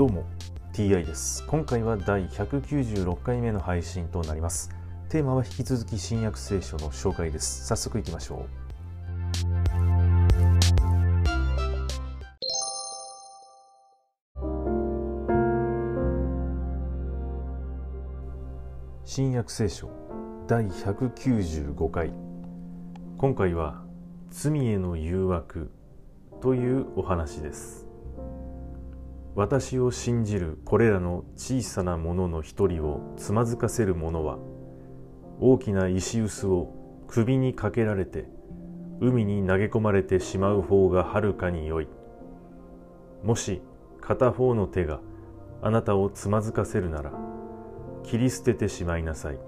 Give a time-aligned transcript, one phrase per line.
[0.00, 0.24] どうも
[0.72, 1.44] TI です。
[1.46, 4.70] 今回は第196回目の配信となります。
[5.10, 7.66] テーマは引き続き新約聖書の紹介です。
[7.66, 8.48] 早速いきましょう。
[19.04, 19.90] 新約聖書
[20.46, 22.14] 第195回。
[23.18, 23.82] 今回は
[24.30, 25.70] 罪への誘惑
[26.40, 27.89] というお話です。
[29.36, 34.38] 私を信じるこれらの小さなものの一人をつまずかせる者は
[35.40, 38.28] 大きな石臼を首にかけられて
[39.00, 41.88] 海に投げ込まれてしまう方がはるかに良い。
[43.24, 43.62] もし
[44.00, 45.00] 片方の手が
[45.62, 47.12] あなたをつまずかせるなら
[48.02, 49.38] 切り捨ててしまいなさい。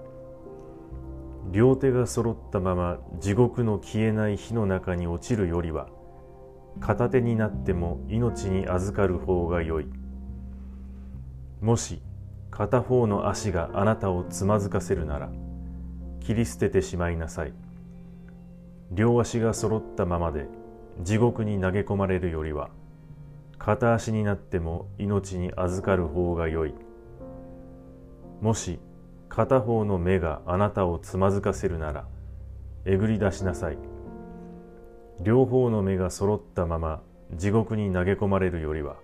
[1.51, 5.87] 両手が揃ったまま地獄の消えない火の中に落ちるよりは
[6.79, 9.87] 片手になっても命に預かる方がよい。
[11.61, 12.01] もし
[12.51, 15.31] 片方の足があなたをつまずかせるなら
[16.19, 17.53] 切り捨ててしまいなさい。
[18.91, 20.47] 両足が揃ったままで
[21.01, 22.69] 地獄に投げ込まれるよりは
[23.57, 26.75] 片足になっても命に預かる方がよい。
[28.41, 28.79] もし
[29.29, 32.05] 片方の目があなたをつまずかせるなら
[32.85, 33.77] えぐり出しなさい。
[35.21, 37.01] 両方の目が揃ったまま
[37.35, 38.95] 地獄に投げ込まれるよりは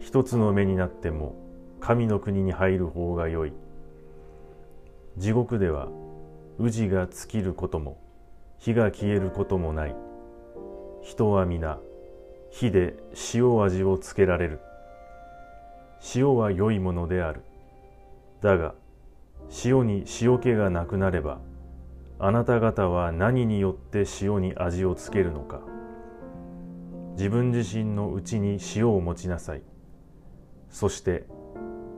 [0.00, 1.34] 一つの目になっても
[1.80, 3.52] 神の国に入る方がよい。
[5.18, 5.88] 地獄では
[6.58, 7.98] 宇治が尽きることも
[8.58, 9.96] 火が消えることもない。
[11.02, 11.78] 人は皆
[12.50, 12.94] 火で
[13.34, 14.60] 塩味をつけられる。
[16.14, 17.42] 塩は良いものである。
[18.40, 18.74] だが
[19.64, 21.38] 塩に塩気がなくなれば
[22.24, 25.60] あなた方は何によって塩に味をつけるのか。
[27.16, 29.62] 自分自身のうちに塩を持ちなさい。
[30.70, 31.26] そして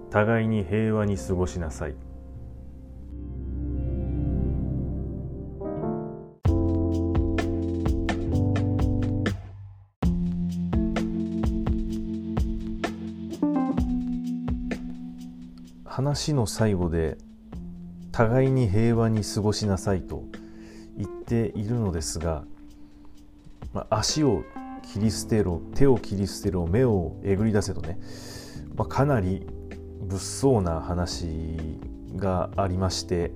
[0.09, 1.95] 互いに平和に過ごしなさい。
[15.85, 17.19] 話の最後で
[18.15, 20.23] 互いに平和に過ごしなさいと
[20.97, 22.45] 言っているのですが、
[23.73, 24.45] まあ、足を
[24.85, 27.99] 切り捨てろ手を切り捨てろ目をえぐり出せとね、
[28.77, 29.45] まあ、かなり
[30.03, 31.27] 物騒な話
[32.15, 33.33] がありまして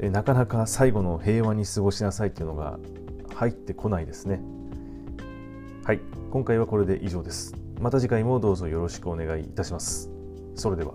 [0.00, 2.78] なかなか最後の平和に過ごしなさいというのが
[3.34, 4.40] 入ってこないですね。
[5.84, 7.54] はい今回はこれで以上です。
[7.78, 10.10] また次回もどうぞよろしくお願いいたします。
[10.54, 10.94] それでは。